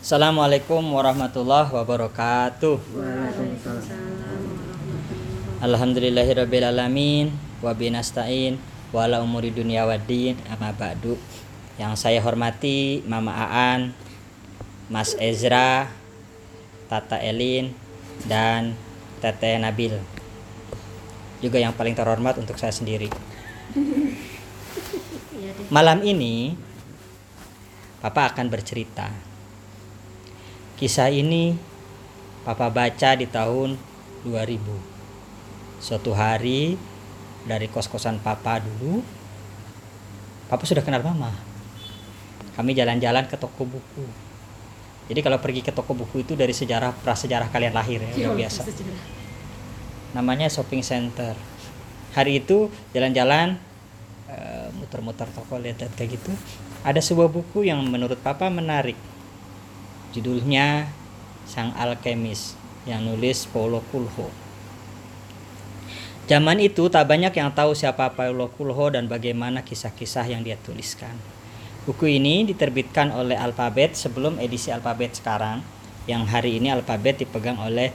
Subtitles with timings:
[0.00, 2.80] Assalamualaikum warahmatullahi wabarakatuh.
[5.60, 7.28] Alhamdulillahirabbil alamin
[7.60, 8.56] wa binasta'in
[8.96, 11.20] wa ala umuri dunya waddin amma ba'du.
[11.76, 13.92] Yang saya hormati Mama Aan,
[14.88, 15.92] Mas Ezra,
[16.88, 17.68] Tata Elin
[18.24, 18.72] dan
[19.20, 20.00] Tete Nabil.
[21.44, 23.12] Juga yang paling terhormat untuk saya sendiri.
[25.68, 26.56] Malam ini
[28.00, 29.28] Papa akan bercerita.
[30.80, 31.52] Kisah ini
[32.40, 33.76] Papa baca di tahun
[34.24, 34.64] 2000.
[35.76, 36.80] Suatu hari
[37.44, 39.04] dari kos-kosan Papa dulu,
[40.48, 41.36] Papa sudah kenal Mama.
[42.56, 44.08] Kami jalan-jalan ke toko buku.
[45.12, 48.64] Jadi kalau pergi ke toko buku itu dari sejarah prasejarah kalian lahir ya, udah biasa.
[50.16, 51.36] Namanya shopping center.
[52.16, 53.60] Hari itu jalan-jalan
[54.32, 56.32] eh, muter-muter toko lihat kayak gitu.
[56.88, 59.09] Ada sebuah buku yang menurut Papa menarik
[60.10, 60.90] Judulnya
[61.46, 64.30] Sang Alkemis yang nulis Paulo Coelho.
[66.30, 71.14] Zaman itu tak banyak yang tahu siapa Paulo Coelho dan bagaimana kisah-kisah yang dia tuliskan.
[71.86, 75.58] Buku ini diterbitkan oleh Alphabet sebelum edisi Alphabet sekarang,
[76.06, 77.90] yang hari ini Alphabet dipegang oleh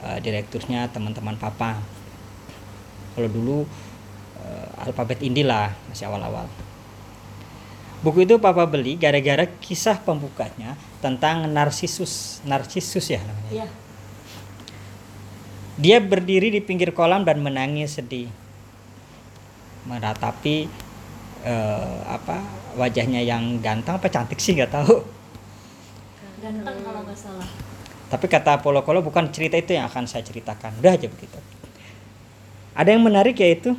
[0.00, 1.76] uh, direkturnya teman-teman Papa.
[3.12, 3.58] Kalau dulu
[4.38, 6.48] uh, Alphabet Indilah masih awal-awal.
[7.98, 12.38] Buku itu Papa beli gara-gara kisah pembukanya tentang Narsisus.
[12.46, 13.50] Narsisus ya namanya.
[13.50, 13.68] Iya.
[15.78, 18.30] Dia berdiri di pinggir kolam dan menangis sedih.
[19.90, 20.70] Meratapi
[21.42, 22.38] eh, apa
[22.78, 25.02] wajahnya yang ganteng apa cantik sih nggak tahu.
[26.38, 27.50] Ganteng kalau nggak salah.
[28.08, 30.78] Tapi kata Polo Kolo bukan cerita itu yang akan saya ceritakan.
[30.78, 31.38] Udah aja begitu.
[32.78, 33.74] Ada yang menarik yaitu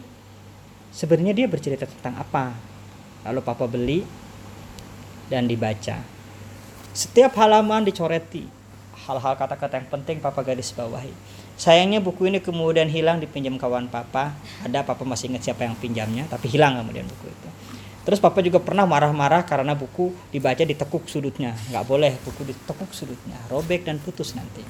[0.91, 2.51] sebenarnya dia bercerita tentang apa
[3.23, 4.05] lalu papa beli
[5.29, 6.01] dan dibaca.
[6.91, 8.49] Setiap halaman dicoreti.
[9.09, 11.09] Hal-hal kata-kata yang penting papa garis bawahi.
[11.59, 14.37] Sayangnya buku ini kemudian hilang dipinjam kawan papa.
[14.61, 17.49] Ada papa masih ingat siapa yang pinjamnya tapi hilang kemudian buku itu.
[18.07, 21.53] Terus papa juga pernah marah-marah karena buku dibaca ditekuk sudutnya.
[21.69, 23.37] Nggak boleh buku ditekuk sudutnya.
[23.51, 24.65] Robek dan putus nanti.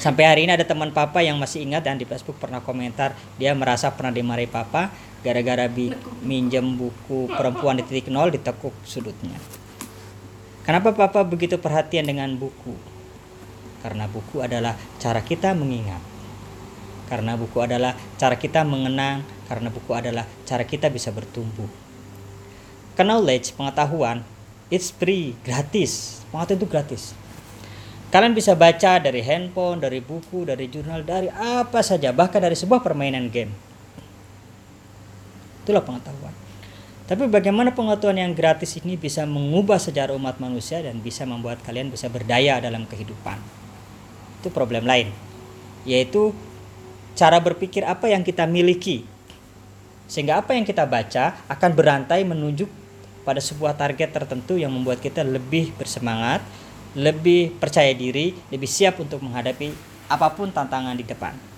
[0.00, 3.52] Sampai hari ini ada teman papa yang masih ingat dan di Facebook pernah komentar dia
[3.52, 4.88] merasa pernah dimarahi papa
[5.20, 9.36] gara-gara bi- minjem buku perempuan di titik nol ditekuk sudutnya.
[10.64, 12.76] Kenapa papa begitu perhatian dengan buku?
[13.80, 16.00] Karena buku adalah cara kita mengingat.
[17.08, 21.66] Karena buku adalah cara kita mengenang, karena buku adalah cara kita bisa bertumbuh.
[23.00, 24.20] Knowledge, pengetahuan,
[24.68, 26.20] it's free, gratis.
[26.28, 27.02] Pengetahuan itu gratis.
[28.12, 32.84] Kalian bisa baca dari handphone, dari buku, dari jurnal, dari apa saja, bahkan dari sebuah
[32.84, 33.69] permainan game.
[35.64, 36.34] Itulah pengetahuan.
[37.10, 41.90] Tapi bagaimana pengetahuan yang gratis ini bisa mengubah sejarah umat manusia dan bisa membuat kalian
[41.90, 43.34] bisa berdaya dalam kehidupan?
[44.38, 45.10] Itu problem lain.
[45.82, 46.30] Yaitu
[47.18, 49.02] cara berpikir apa yang kita miliki.
[50.06, 52.70] Sehingga apa yang kita baca akan berantai menuju
[53.26, 56.46] pada sebuah target tertentu yang membuat kita lebih bersemangat,
[56.94, 59.74] lebih percaya diri, lebih siap untuk menghadapi
[60.10, 61.49] apa pun tantangan di depan.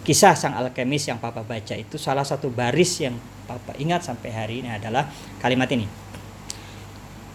[0.00, 4.54] Kisah sang alkemis yang Papa baca itu salah satu baris yang Papa ingat sampai hari
[4.64, 5.08] ini adalah
[5.42, 5.84] kalimat ini.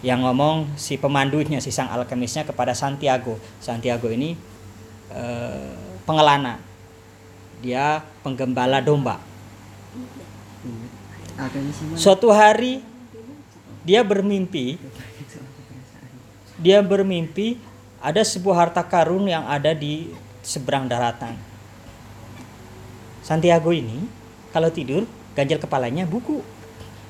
[0.01, 3.37] Yang ngomong si pemandunya, si sang alkemisnya kepada Santiago.
[3.61, 4.33] Santiago ini
[5.13, 5.73] eh,
[6.05, 6.57] pengelana.
[7.61, 9.21] Dia penggembala domba.
[11.95, 12.81] Suatu hari
[13.85, 14.81] dia bermimpi
[16.55, 17.59] dia bermimpi
[17.99, 21.35] ada sebuah harta karun yang ada di seberang daratan.
[23.25, 24.05] Santiago ini
[24.53, 26.45] kalau tidur ganjel kepalanya buku.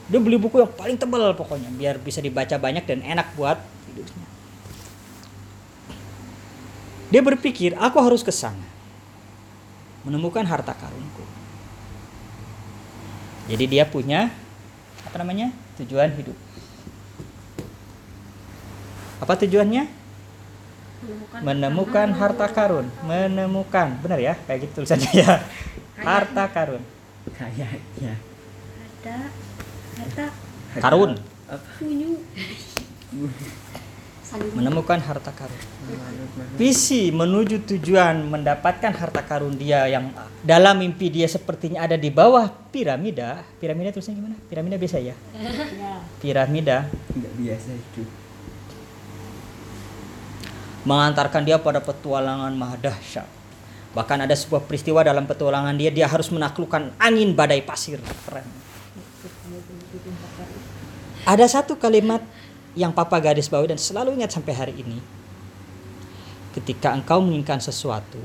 [0.08, 3.60] Dia beli buku yang paling tebal pokoknya biar bisa dibaca banyak dan enak buat
[3.90, 4.28] tidurnya.
[7.12, 8.66] Dia berpikir, aku harus ke sana.
[10.08, 11.26] Menemukan harta karunku.
[13.46, 14.32] Jadi dia punya
[15.06, 15.54] apa namanya?
[15.84, 16.38] tujuan hidup.
[19.20, 19.84] Apa tujuannya?
[21.04, 22.88] Menemukan, Menemukan harta karun.
[23.04, 24.34] Menemukan, benar ya?
[24.48, 25.44] Kayak gitu tulisannya ya.
[26.06, 26.84] Harta karun.
[27.34, 28.14] kayaknya
[28.80, 29.18] ada
[29.98, 30.26] ada
[30.78, 31.18] Karun.
[31.82, 32.22] punyu.
[34.26, 35.62] Saling Menemukan harta karun.
[36.58, 40.10] Visi menuju tujuan mendapatkan harta karun dia yang
[40.42, 43.42] dalam mimpi dia sepertinya ada di bawah piramida.
[43.62, 44.38] Piramida tulisannya gimana?
[44.50, 45.14] Piramida biasa ya?
[45.14, 45.94] ya.
[46.22, 46.78] Piramida
[47.14, 48.04] nggak biasa itu
[50.86, 53.35] mengantarkan dia pada petualangan maha dahsyat.
[53.96, 57.98] Bahkan ada sebuah peristiwa dalam petualangan dia dia harus menaklukkan angin badai pasir.
[58.28, 58.44] Keren.
[61.26, 62.20] Ada satu kalimat
[62.76, 65.00] yang papa garis bawahi dan selalu ingat sampai hari ini.
[66.52, 68.20] Ketika engkau menginginkan sesuatu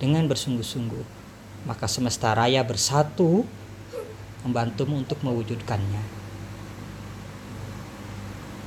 [0.00, 1.04] dengan bersungguh-sungguh,
[1.68, 3.44] maka semesta raya bersatu
[4.44, 6.24] membantumu untuk mewujudkannya.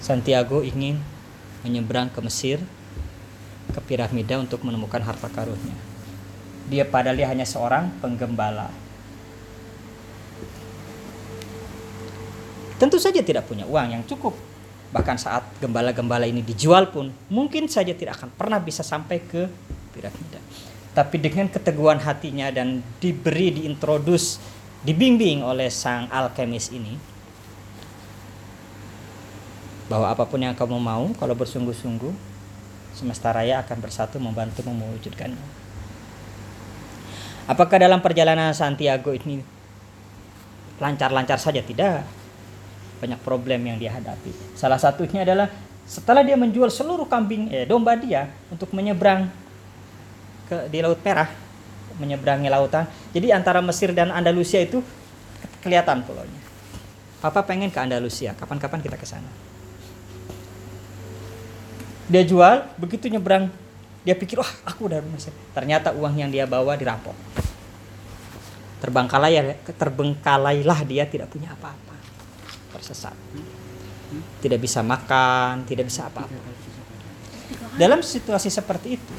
[0.02, 1.02] Santiago ingin
[1.62, 2.62] menyeberang ke Mesir,
[3.72, 5.76] ke piramida untuk menemukan harta karunnya.
[6.68, 8.68] Dia padahal dia hanya seorang penggembala.
[12.78, 14.38] Tentu saja tidak punya uang yang cukup.
[14.94, 19.50] Bahkan saat gembala-gembala ini dijual pun mungkin saja tidak akan pernah bisa sampai ke
[19.92, 20.40] piramida.
[20.94, 24.42] Tapi dengan keteguhan hatinya dan diberi diintrodus,
[24.82, 26.98] dibimbing oleh sang alkemis ini,
[29.88, 32.37] bahwa apa pun yang kamu mau kalau bersungguh-sungguh
[32.98, 35.70] semesta raya akan bersatu membantu mewujudkannya.
[37.46, 39.40] Apakah dalam perjalanan Santiago ini
[40.82, 41.62] lancar-lancar saja?
[41.62, 42.02] Tidak.
[42.98, 44.58] Banyak problem yang dia hadapi.
[44.58, 45.48] Salah satunya adalah
[45.88, 49.32] setelah dia menjual seluruh kambing eh, domba dia untuk menyeberang
[50.50, 51.30] ke di Laut Merah,
[52.02, 52.90] menyeberangi lautan.
[53.14, 54.82] Jadi antara Mesir dan Andalusia itu
[55.64, 56.42] kelihatan pulaunya.
[57.24, 59.47] Papa pengen ke Andalusia, kapan-kapan kita ke sana.
[62.08, 63.52] Dia jual, begitu nyebrang,
[64.08, 65.36] dia pikir, wah aku udah Mesir.
[65.52, 67.12] Ternyata uang yang dia bawa dirampok.
[68.80, 71.96] Terbengkalai, terbengkalailah dia tidak punya apa-apa.
[72.72, 73.12] Tersesat.
[74.40, 76.40] Tidak bisa makan, tidak bisa apa-apa.
[77.76, 79.16] Dalam situasi seperti itu,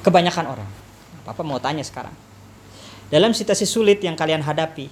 [0.00, 0.70] kebanyakan orang.
[1.28, 2.16] Papa mau tanya sekarang.
[3.12, 4.88] Dalam situasi sulit yang kalian hadapi,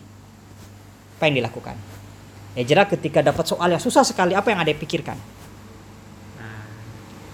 [1.17, 1.77] apa yang dilakukan?
[2.53, 5.17] Ya jelas ketika dapat soal yang susah sekali, apa yang ada pikirkan?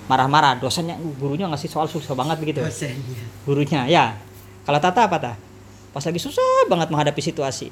[0.09, 2.65] Marah-marah, dosennya, uh, gurunya ngasih soal susah banget begitu.
[2.65, 3.25] Dosennya.
[3.45, 4.17] Gurunya, ya.
[4.65, 5.33] Kalau Tata apa Tata?
[5.93, 7.69] Pas lagi susah banget menghadapi situasi.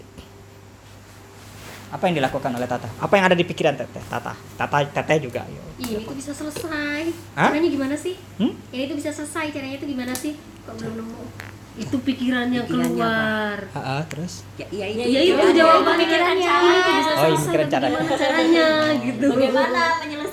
[1.86, 2.92] Apa yang dilakukan oleh Tata?
[3.00, 4.04] Apa yang ada di pikiran Teteh?
[4.10, 5.48] Tata, Tata, Teteh juga.
[5.48, 5.62] Yo.
[5.80, 7.08] Ini tuh bisa selesai.
[7.38, 7.52] Hah?
[7.52, 8.20] Caranya gimana sih?
[8.36, 8.52] Hmm?
[8.68, 9.54] Ini tuh bisa selesai.
[9.54, 10.36] Caranya tuh gimana sih?
[10.66, 11.22] Kok belum nemu?
[11.76, 13.58] Itu pikiran yang Pikirannya keluar.
[13.76, 14.48] Ha-ha, terus?
[14.56, 16.52] Ya, ya, Ya, itu jawaban pikirannya.
[16.58, 17.98] Itu bisa Oh, iya, pikiran caranya.
[18.16, 18.68] Caranya
[19.04, 19.26] gitu.
[19.30, 20.25] Bagaimana menyelesaikan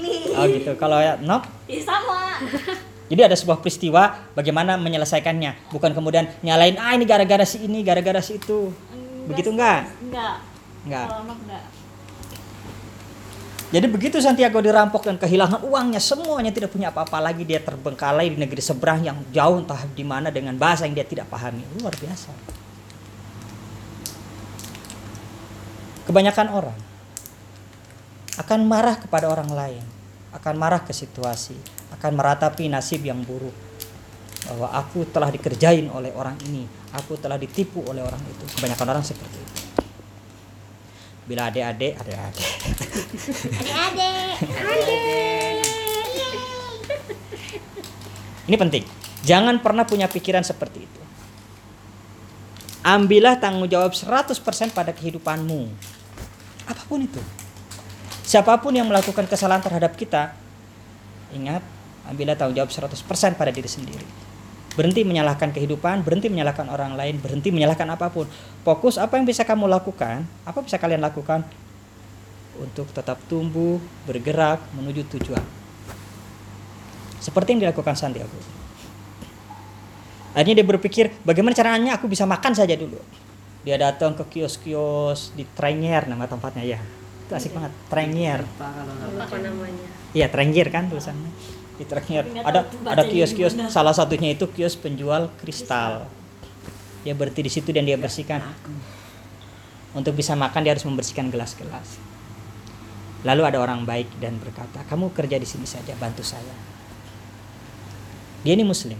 [0.00, 0.32] ini?
[0.32, 0.72] Oh gitu.
[0.80, 2.40] Kalau ya, Nop, Ya, sama.
[3.10, 8.22] Jadi ada sebuah peristiwa bagaimana menyelesaikannya, bukan kemudian nyalain ah ini gara-gara si ini, gara-gara
[8.22, 8.70] si itu.
[9.26, 9.90] Begitu enggak?
[9.98, 10.36] Enggak.
[10.86, 11.06] Enggak.
[11.10, 11.64] Kalau enggak.
[13.70, 18.38] Jadi begitu Santiago dirampok dan kehilangan uangnya, semuanya tidak punya apa-apa lagi, dia terbengkalai di
[18.38, 21.62] negeri seberang yang jauh entah di mana dengan bahasa yang dia tidak pahami.
[21.78, 22.30] Luar biasa.
[26.06, 26.89] Kebanyakan orang
[28.40, 29.84] akan marah kepada orang lain,
[30.32, 31.56] akan marah ke situasi,
[31.92, 33.52] akan meratapi nasib yang buruk.
[34.48, 36.64] Bahwa aku telah dikerjain oleh orang ini,
[36.96, 38.44] aku telah ditipu oleh orang itu.
[38.56, 39.60] Kebanyakan orang seperti itu.
[41.28, 42.48] Bila adik-adik, adik-adik.
[48.48, 48.82] Ini penting.
[49.20, 51.00] Jangan pernah punya pikiran seperti itu.
[52.80, 54.32] Ambillah tanggung jawab 100%
[54.72, 55.68] pada kehidupanmu.
[56.64, 57.20] Apa pun itu.
[58.30, 60.30] Siapa pun yang melakukan kesalahan terhadap kita,
[61.34, 61.66] ingat,
[62.06, 62.94] ambillah tanggung jawab 100%
[63.34, 64.06] pada diri sendiri.
[64.78, 68.30] Berhenti menyalahkan kehidupan, berhenti menyalahkan orang lain, berhenti menyalahkan apa pun.
[68.62, 71.42] Fokus apa yang bisa kamu lakukan, apa bisa kalian lakukan
[72.54, 75.42] untuk tetap tumbuh, bergerak menuju tujuan.
[77.18, 78.38] Seperti yang dilakukan Santiago.
[80.38, 83.02] Akhirnya dia berpikir, bagaimana caranya aku bisa makan saja dulu.
[83.66, 86.99] Dia datang ke kios-kios di Trengier nama tempatnya ya.
[87.30, 88.42] Itu asik banget, Trengier.
[88.42, 89.86] Apa namanya?
[90.10, 91.30] Iya, Trengier kan tulisannya.
[91.78, 92.26] Di Trengier.
[92.42, 96.10] Ada ada kios-kios, salah satunya itu kios penjual kristal.
[97.06, 98.42] Dia berhenti di situ dan dia bersihkan.
[99.94, 102.02] Untuk bisa makan dia harus membersihkan gelas-gelas.
[103.22, 106.50] Lalu ada orang baik dan berkata, "Kamu kerja di sini saja, bantu saya."
[108.42, 108.98] Dia ini muslim.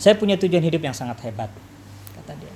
[0.00, 1.52] Saya punya tujuan hidup yang sangat hebat,
[2.16, 2.54] kata dia.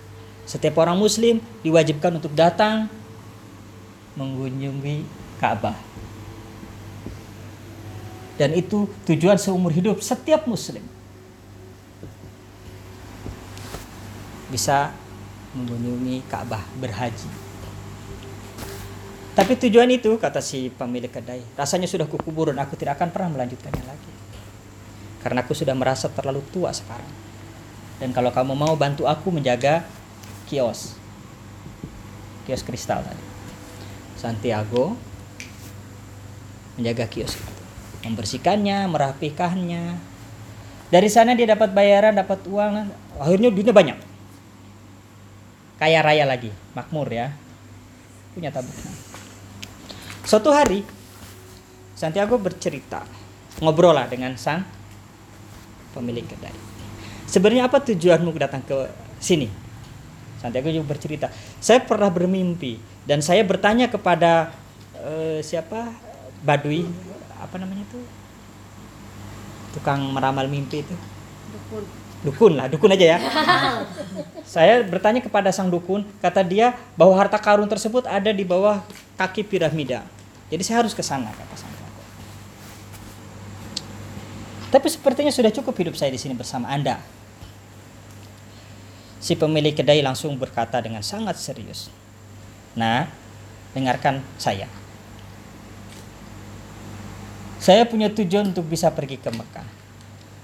[0.49, 2.89] Setiap orang muslim diwajibkan untuk datang
[4.17, 5.05] mengunjungi
[5.37, 5.77] Ka'bah.
[8.37, 10.85] Dan itu tujuan seumur hidup setiap muslim.
[14.53, 14.93] Bisa
[15.57, 17.29] mengunjungi Ka'bah, berhaji.
[19.37, 23.37] Tapi tujuan itu, kata si pemilik kedai, rasanya sudah kukubur dan aku tidak akan pernah
[23.37, 24.13] melanjutkannya lagi.
[25.21, 27.13] Karena aku sudah merasa terlalu tua sekarang.
[28.01, 29.85] Dan kalau kamu mau bantu aku menjaga
[30.49, 30.97] kios.
[32.49, 33.26] Kios kristal tadi.
[34.17, 34.97] Santiago
[36.77, 37.53] menjaga kios itu.
[38.07, 39.99] Membersihkannya, merapikannya.
[40.93, 42.89] Dari sana dia dapat bayaran, dapat uang.
[43.19, 43.99] Akhirnya duitnya banyak.
[45.77, 47.37] kaya raya lagi, makmur ya.
[48.33, 48.95] Punya tabungan.
[50.25, 50.81] Suatu hari
[51.93, 53.05] Santiago bercerita,
[53.61, 54.65] ngobrol lah dengan sang
[55.93, 56.53] pemilik kedai.
[57.29, 58.89] Sebenarnya apa tujuanmu datang ke
[59.21, 59.49] sini?
[60.41, 61.29] Santiago juga bercerita,
[61.61, 64.51] saya pernah bermimpi dan saya bertanya kepada
[65.01, 65.95] eh, siapa?
[66.43, 66.87] Badui
[67.41, 68.03] apa namanya tuh
[69.79, 70.97] tukang meramal mimpi itu.
[71.47, 71.85] Dukun.
[72.27, 73.19] dukun lah dukun aja ya.
[74.57, 78.83] Saya bertanya kepada sang dukun kata dia bahwa harta karun tersebut ada di bawah
[79.15, 80.03] kaki piramida.
[80.47, 81.87] Jadi saya harus ke sana kata Santiago
[84.77, 86.99] tapi sepertinya sudah cukup hidup saya di sini bersama anda.
[89.23, 91.89] Si pemilik kedai langsung berkata dengan sangat serius
[92.77, 93.09] nah
[93.73, 94.69] dengarkan saya
[97.57, 99.67] saya punya tujuan untuk bisa pergi ke Mekah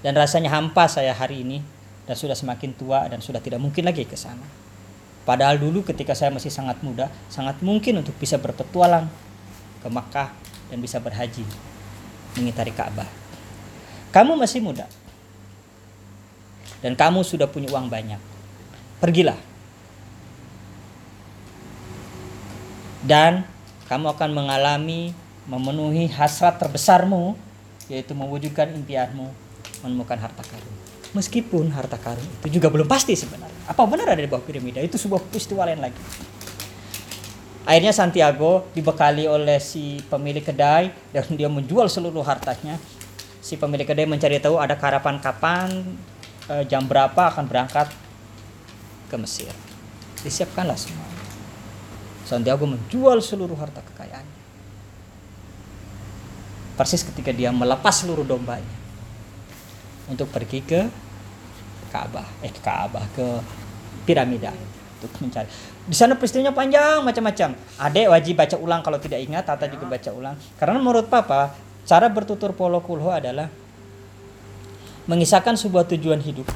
[0.03, 1.63] dan rasanya hampa saya hari ini
[2.03, 4.43] dan sudah semakin tua dan sudah tidak mungkin lagi ke sana.
[5.23, 9.07] Padahal dulu ketika saya masih sangat muda, sangat mungkin untuk bisa berpetualang
[9.79, 10.35] ke Makkah
[10.67, 11.47] dan bisa berhaji
[12.35, 13.07] mengitari Ka'bah.
[14.11, 14.83] Kamu masih muda.
[16.83, 18.19] Dan kamu sudah punya uang banyak.
[18.99, 19.39] Pergilah.
[23.03, 23.43] Dan
[23.91, 25.11] kamu akan mengalami
[25.43, 27.35] memenuhi hasrat terbesarmu
[27.91, 29.27] yaitu mewujudkan impianmu
[29.83, 30.75] menemukan harta karun.
[31.13, 33.69] Meskipun harta karun itu juga belum pasti sebenarnya.
[33.69, 34.79] Apa benar ada di bawah piramida?
[34.79, 35.99] Itu sebuah peristiwa lain lagi.
[37.63, 42.75] Akhirnya Santiago dibekali oleh si pemilik kedai dan dia menjual seluruh hartanya.
[43.43, 45.69] Si pemilik kedai mencari tahu ada karapan kapan,
[46.51, 47.87] eh, jam berapa akan berangkat
[49.07, 49.51] ke Mesir.
[50.23, 51.12] Disiapkanlah semua.
[52.33, 54.41] Santiago menjual seluruh harta kekayaannya.
[56.73, 58.81] Persis ketika dia melepas seluruh dombanya
[60.09, 60.89] untuk pergi ke
[61.93, 63.37] Ka'bah, eh ke Ka'bah ke
[64.09, 64.49] piramida
[64.97, 65.45] untuk mencari.
[65.85, 67.53] Di sana peristiwanya panjang macam-macam.
[67.77, 70.35] Adek wajib baca ulang kalau tidak ingat, Tata juga baca ulang.
[70.57, 71.53] Karena menurut Papa,
[71.85, 73.45] cara bertutur polo kulho adalah
[75.05, 76.49] mengisahkan sebuah tujuan hidup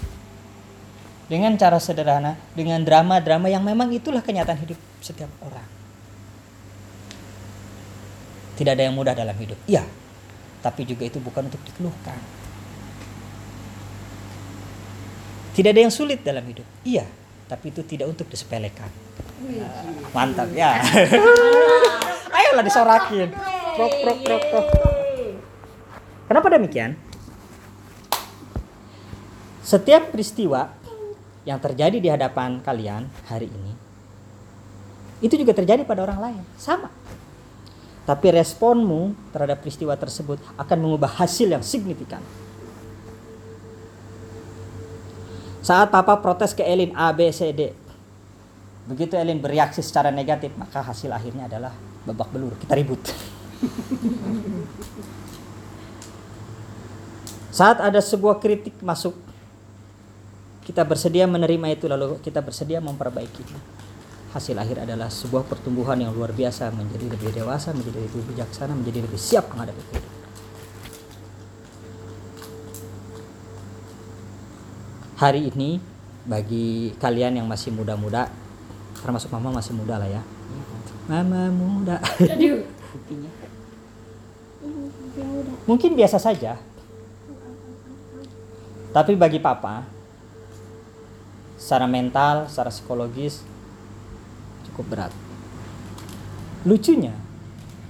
[1.27, 5.67] dengan cara sederhana, dengan drama-drama yang memang itulah kenyataan hidup setiap orang.
[8.55, 9.60] Tidak ada yang mudah dalam hidup.
[9.67, 9.86] Iya,
[10.63, 12.17] tapi juga itu bukan untuk dikeluhkan.
[15.53, 16.65] Tidak ada yang sulit dalam hidup.
[16.88, 17.05] Iya,
[17.46, 18.89] tapi itu tidak untuk disepelekan.
[20.15, 20.79] Mantap ya.
[22.38, 23.29] Ayolah disorakin.
[23.77, 24.67] Prok, prok, prok, prok.
[26.27, 26.98] Kenapa demikian?
[29.62, 30.76] Setiap peristiwa
[31.48, 33.88] yang terjadi di hadapan kalian hari ini
[35.18, 36.94] itu juga terjadi pada orang lain, sama.
[38.06, 42.22] Tapi responmu terhadap peristiwa tersebut akan mengubah hasil yang signifikan.
[45.66, 47.75] Saat papa protes ke Elin A, B, C, D.
[48.88, 51.75] Begitu Elin bereaksi secara negatif, maka hasil akhirnya adalah
[52.08, 52.56] babak belur.
[52.56, 53.04] Kita ribut.
[57.58, 59.20] Saat ada sebuah kritik masuk,
[60.67, 63.88] kita bersedia menerima itu lalu kita bersedia memperbaikinya.
[64.36, 69.07] Hasil akhir adalah sebuah pertumbuhan yang luar biasa menjadi lebih dewasa, menjadi lebih bijaksana, menjadi
[69.07, 70.15] lebih siap menghadapi kehidupan.
[75.17, 75.79] Hari ini
[76.27, 78.27] bagi kalian yang masih muda-muda,
[79.00, 80.21] termasuk mama masih muda lah ya.
[81.07, 82.03] Mama muda.
[82.27, 82.67] Aduh.
[85.63, 86.59] Mungkin biasa saja.
[88.91, 89.97] Tapi bagi papa,
[91.57, 93.41] secara mental, secara psikologis
[94.69, 95.13] cukup berat.
[96.63, 97.17] Lucunya,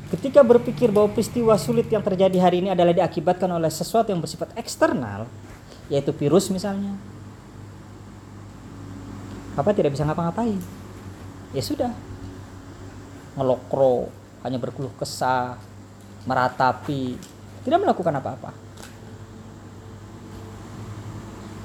[0.09, 4.55] ketika berpikir bahwa peristiwa sulit yang terjadi hari ini adalah diakibatkan oleh sesuatu yang bersifat
[4.55, 5.27] eksternal,
[5.91, 6.95] yaitu virus misalnya,
[9.53, 10.59] papa tidak bisa ngapa-ngapain.
[11.51, 11.91] Ya sudah,
[13.35, 14.07] ngelokro,
[14.47, 15.59] hanya berkeluh kesah,
[16.23, 17.19] meratapi,
[17.67, 18.51] tidak melakukan apa-apa.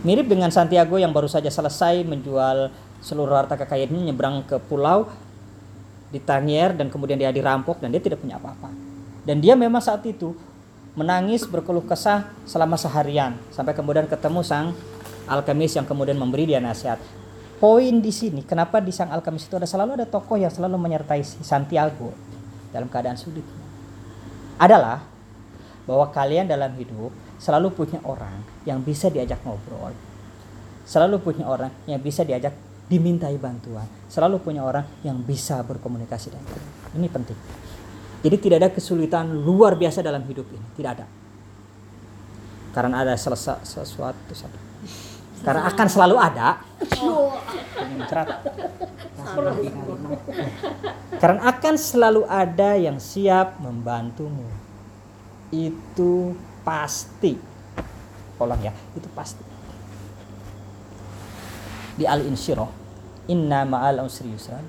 [0.02, 5.06] Mirip dengan Santiago yang baru saja selesai menjual seluruh harta kekayaannya nyebrang ke pulau
[6.10, 8.66] di Tangier dan kemudian dia dirampok dan dia tidak punya apa-apa.
[9.22, 10.34] Dan dia memang saat itu
[10.98, 14.74] menangis berkeluh kesah selama seharian sampai kemudian ketemu sang
[15.30, 16.98] alkemis yang kemudian memberi dia nasihat.
[17.62, 21.22] Poin di sini kenapa di sang alkemis itu ada selalu ada tokoh yang selalu menyertai
[21.22, 22.10] si Santiago
[22.74, 23.46] dalam keadaan sulit.
[24.58, 25.06] Adalah
[25.86, 29.90] bahwa kalian dalam hidup selalu punya orang yang bisa diajak ngobrol.
[30.86, 32.54] Selalu punya orang yang bisa diajak
[32.86, 33.86] dimintai bantuan.
[34.06, 36.54] Selalu punya orang yang bisa berkomunikasi dengan.
[36.94, 37.38] Ini penting.
[38.22, 41.06] Jadi tidak ada kesulitan luar biasa dalam hidup ini, tidak ada.
[42.70, 44.30] Karena ada selesa, sesuatu
[45.42, 46.62] Karena akan selalu ada.
[51.18, 54.46] Karena akan selalu ada yang siap membantumu.
[55.50, 57.38] Itu pasti.
[58.42, 59.44] Ulang ya, itu pasti.
[61.94, 62.70] Di Al-Insyirah,
[63.30, 64.64] inna ma'al usri yusran.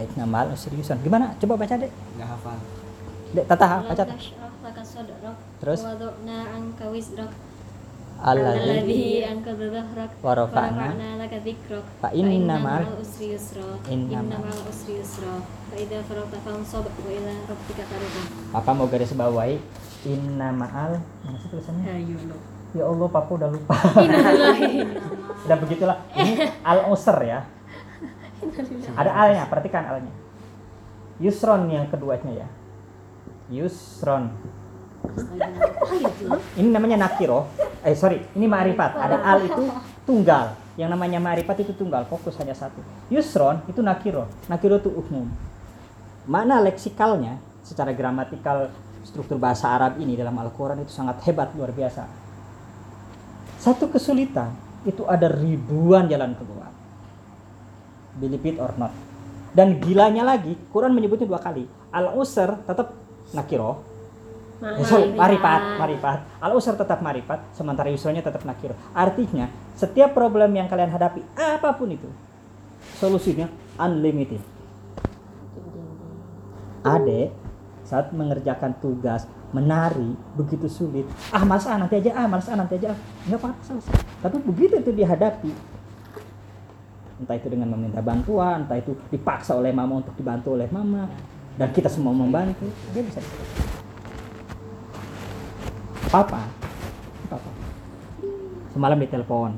[0.00, 0.98] Inna ma'al usri yusran.
[1.04, 1.36] Gimana?
[1.38, 1.92] Coba baca deh.
[2.18, 2.58] Nggak hafal.
[3.30, 4.04] Dek, Tata, baca.
[5.60, 5.80] Terus?
[5.84, 7.30] Wada'na anka wizrak.
[8.20, 10.10] Alladzi Alladhi anka dhahrak.
[10.20, 10.86] wa rafa'na
[11.30, 11.86] laka dhikrak.
[12.02, 13.62] fa inna ma'al usri yusra.
[13.86, 15.38] Inna ma'al- usri yusra.
[15.70, 18.26] Fa idza faragta fansab wa ila rabbika farghab.
[18.50, 19.62] Papa mau garis bawahi
[20.10, 21.86] inna ma'al mana sih tulisannya?
[21.86, 22.36] Ayo lo.
[22.74, 23.78] Ya Allah, Papa udah lupa.
[23.94, 24.74] Innalillahi.
[25.46, 25.96] Udah begitulah.
[26.12, 27.40] Ini al-usr ya.
[28.92, 30.12] Ada alnya, perhatikan alnya.
[31.16, 32.48] Yusron yang keduanya ya.
[33.48, 34.28] Yusron.
[36.60, 37.48] Ini namanya nakiro.
[37.80, 38.92] Eh sorry, ini ma'rifat.
[39.00, 39.62] Ada al itu
[40.04, 40.52] tunggal.
[40.80, 42.80] Yang namanya ma'rifat itu tunggal, fokus hanya satu.
[43.12, 44.24] Yusron itu nakiro.
[44.48, 45.28] Nakiro itu umum.
[46.24, 48.72] Mana leksikalnya secara gramatikal
[49.04, 52.08] struktur bahasa Arab ini dalam Al-Quran itu sangat hebat, luar biasa.
[53.60, 54.56] Satu kesulitan
[54.88, 56.72] itu ada ribuan jalan keluar.
[58.16, 58.96] Believe it or not.
[59.52, 61.68] Dan gilanya lagi, Quran menyebutnya dua kali.
[61.92, 62.96] Al-usr tetap
[63.36, 63.84] nakiro.
[64.60, 66.18] Eh, sorry, marifat, marifat.
[66.36, 68.76] Al-usr tetap marifat, sementara yusronya tetap nakiro.
[68.92, 72.08] Artinya, setiap problem yang kalian hadapi, apa pun itu,
[73.00, 73.48] solusinya
[73.80, 74.44] unlimited.
[76.84, 77.32] Adek
[77.90, 81.02] saat mengerjakan tugas menari begitu sulit
[81.34, 82.98] ah malas ah nanti aja ah malas ah nanti aja ah.
[83.26, 85.50] nggak apa-apa selesai tapi begitu itu dihadapi
[87.18, 91.10] entah itu dengan meminta bantuan entah itu dipaksa oleh mama untuk dibantu oleh mama
[91.58, 93.18] dan kita semua membantu dia bisa
[96.10, 96.42] papa
[97.30, 97.50] papa
[98.74, 99.54] semalam ditelepon.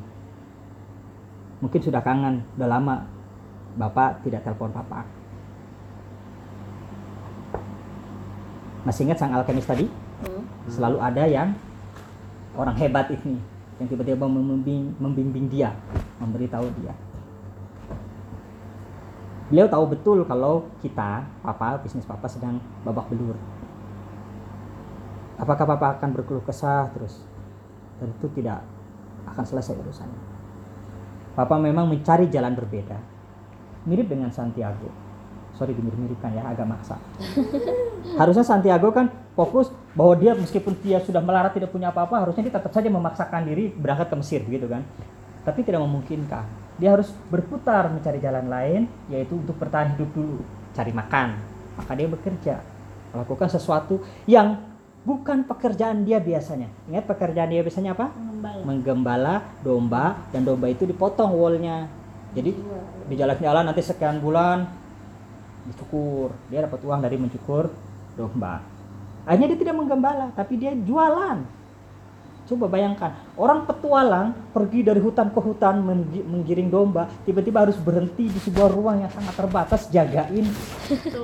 [1.65, 2.97] Mungkin sudah kangen udah lama.
[3.73, 5.09] Bapak tidak telepon papa.
[8.85, 9.89] Masih ingat sang alkemis tadi?
[10.23, 10.45] Hmm.
[10.71, 11.51] selalu ada yang
[12.55, 13.35] orang hebat ini
[13.83, 15.75] yang tiba-tiba membimbing, membimbing dia
[16.23, 16.95] memberitahu dia.
[19.51, 23.35] Beliau tahu betul kalau kita papa bisnis papa sedang babak belur
[25.41, 27.23] apakah papa akan berkeluh kesah terus?
[28.01, 28.65] Tentu tidak
[29.29, 30.21] akan selesai urusannya.
[31.33, 32.99] Papa memang mencari jalan berbeda.
[33.89, 34.93] Mirip dengan Santiago.
[35.57, 36.97] Sorry dimirip-miripkan ya agak maksa.
[38.21, 42.55] Harusnya Santiago kan fokus bahwa dia meskipun dia sudah melarat tidak punya apa-apa harusnya dia
[42.57, 44.85] tetap saja memaksakan diri berangkat ke Mesir begitu kan?
[45.45, 46.45] Tapi tidak memungkinkan.
[46.81, 50.41] Dia harus berputar mencari jalan lain yaitu untuk bertahan hidup dulu
[50.73, 51.37] cari makan.
[51.77, 52.55] Maka dia bekerja
[53.13, 54.57] melakukan sesuatu yang
[55.03, 56.71] bukan pekerjaan dia biasanya.
[56.91, 58.11] Ingat pekerjaan dia biasanya apa?
[58.15, 58.63] Mengembala.
[58.67, 61.87] menggembala domba dan domba itu dipotong woolnya
[62.33, 62.51] jadi
[63.07, 64.65] di jalan-jalan nanti sekian bulan
[65.69, 66.33] dicukur.
[66.49, 67.69] Dia dapat uang dari mencukur
[68.17, 68.65] domba.
[69.23, 71.62] Akhirnya dia tidak menggembala tapi dia jualan
[72.43, 78.27] coba bayangkan orang petualang pergi dari hutan ke hutan menggi- menggiring domba tiba-tiba harus berhenti
[78.27, 80.47] di sebuah ruang yang sangat terbatas jagain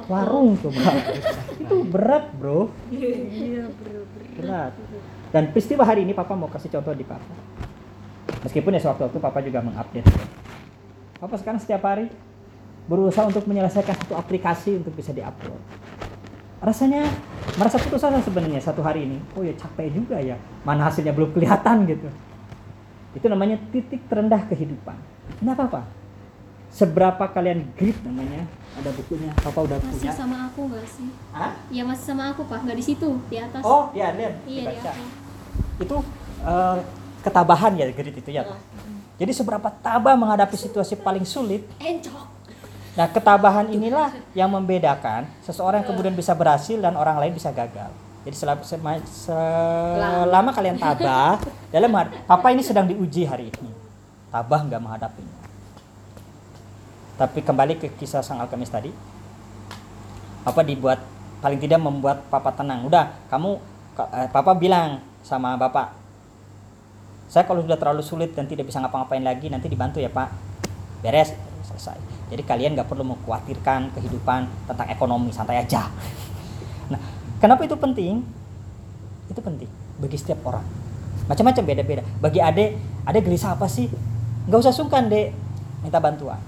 [0.06, 0.94] warung coba.
[1.58, 2.70] Itu berat bro.
[2.88, 4.00] Iya, bro.
[4.38, 4.72] berat.
[5.28, 7.34] Dan peristiwa hari ini papa mau kasih contoh di papa.
[8.46, 10.06] Meskipun ya sewaktu-waktu papa juga mengupdate.
[11.18, 12.06] Papa sekarang setiap hari
[12.88, 15.60] berusaha untuk menyelesaikan satu aplikasi untuk bisa diupload
[16.58, 17.06] rasanya
[17.54, 20.34] merasa putus asa sebenarnya satu hari ini oh ya capek juga ya
[20.66, 22.10] mana hasilnya belum kelihatan gitu
[23.14, 24.98] itu namanya titik terendah kehidupan
[25.38, 25.82] ini apa apa
[26.68, 28.44] seberapa kalian grip namanya
[28.76, 31.08] ada bukunya papa udah Masih punya sama aku nggak sih?
[31.34, 31.52] Hah?
[31.72, 33.62] Ya masih sama aku pak, nggak di situ, di atas.
[33.64, 35.04] oh ya lihat iya di aku.
[35.82, 35.96] itu
[36.44, 36.76] eh,
[37.24, 38.58] ketabahan ya grit itu ya Pak?
[39.18, 42.37] jadi seberapa tabah menghadapi situasi paling sulit Encok.
[42.98, 47.94] Nah ketabahan inilah yang membedakan seseorang yang kemudian bisa berhasil dan orang lain bisa gagal.
[48.26, 51.38] Jadi selama, selama kalian tabah
[51.74, 51.94] dalam
[52.26, 53.70] papa ini sedang diuji hari ini.
[54.34, 55.38] Tabah nggak menghadapinya.
[57.16, 58.90] Tapi kembali ke kisah sang alkemis tadi.
[60.42, 60.98] Papa dibuat
[61.38, 62.82] paling tidak membuat papa tenang.
[62.82, 63.62] Udah kamu
[64.10, 65.94] eh, papa bilang sama bapak
[67.28, 70.34] saya kalau sudah terlalu sulit dan tidak bisa ngapa-ngapain lagi nanti dibantu ya pak.
[70.98, 71.30] Beres
[71.62, 75.88] selesai jadi kalian nggak perlu mengkhawatirkan kehidupan tentang ekonomi santai aja.
[76.92, 77.00] Nah
[77.40, 78.20] kenapa itu penting?
[79.32, 80.64] Itu penting bagi setiap orang.
[81.24, 82.02] Macam-macam beda-beda.
[82.20, 82.76] Bagi ade
[83.08, 83.88] ade gelisah apa sih?
[84.44, 85.32] Nggak usah sungkan dek.
[85.80, 86.40] Minta bantuan.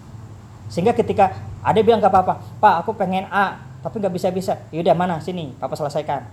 [0.69, 1.33] Sehingga ketika
[1.65, 4.61] ade bilang nggak apa-apa pak aku pengen A tapi nggak bisa-bisa.
[4.69, 5.17] Yaudah mana?
[5.25, 6.29] Sini papa selesaikan.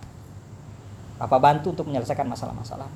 [1.17, 2.91] Papa bantu untuk menyelesaikan masalah-masalah.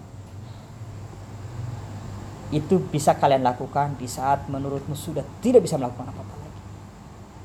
[2.52, 6.41] Itu bisa kalian lakukan di saat menurutmu sudah tidak bisa melakukan apa-apa.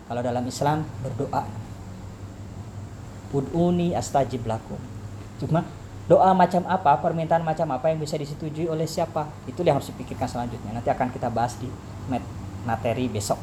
[0.07, 1.45] Kalau dalam Islam berdoa.
[3.35, 4.79] Ud'uni astajib lakum.
[5.43, 5.67] Cuma
[6.07, 10.31] doa macam apa, permintaan macam apa yang bisa disetujui oleh siapa, itu yang harus dipikirkan
[10.31, 10.71] selanjutnya.
[10.71, 11.67] Nanti akan kita bahas di
[12.07, 12.25] mat-
[12.63, 13.37] materi besok.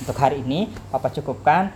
[0.00, 1.74] Untuk hari ini, Papa cukupkan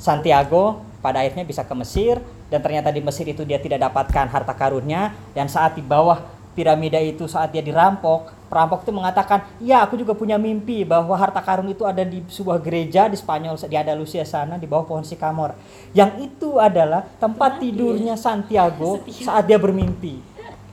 [0.00, 4.52] Santiago pada akhirnya bisa ke Mesir dan ternyata di Mesir itu dia tidak dapatkan harta
[4.56, 6.24] karunnya dan saat di bawah
[6.56, 11.38] piramida itu saat dia dirampok perampok itu mengatakan ya aku juga punya mimpi bahwa harta
[11.38, 15.54] karun itu ada di sebuah gereja di Spanyol di Andalusia sana di bawah pohon sikamor.
[15.94, 20.18] Yang itu adalah tempat tidurnya Santiago saat dia bermimpi.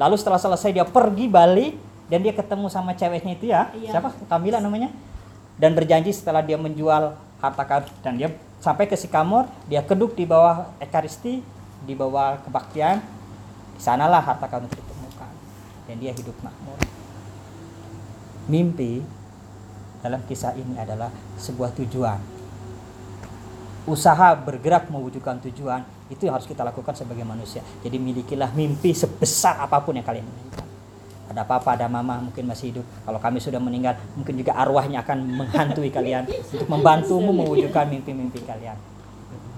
[0.02, 1.78] Lalu setelah selesai dia pergi balik
[2.10, 3.70] dan dia ketemu sama ceweknya itu ya.
[3.78, 3.92] Iya.
[3.94, 4.10] siapa?
[4.26, 4.90] Kamila namanya.
[5.62, 10.26] Dan berjanji setelah dia menjual harta karun dan dia sampai ke Sikamor dia keduk di
[10.26, 11.46] bawah ekaristi
[11.86, 13.06] di bawah kebaktian.
[13.78, 15.32] Di sanalah harta karun itu ditemukan.
[15.86, 16.97] Dan dia hidup makmur
[18.48, 19.04] mimpi
[20.02, 22.20] dalam kisah ini adalah sebuah tujuan
[23.88, 29.60] usaha bergerak mewujudkan tujuan itu yang harus kita lakukan sebagai manusia jadi milikilah mimpi sebesar
[29.64, 30.68] apa pun yang kalian inginkan
[31.28, 32.86] ada papa, ada mama mungkin masih hidup.
[33.04, 38.80] Kalau kami sudah meninggal, mungkin juga arwahnya akan menghantui kalian untuk membantumu mewujudkan mimpi-mimpi kalian.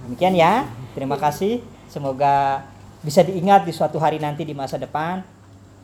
[0.10, 0.66] Demikian ya.
[0.98, 1.62] Terima kasih.
[1.86, 2.66] Semoga
[3.06, 5.22] bisa diingat di suatu hari nanti di masa depan.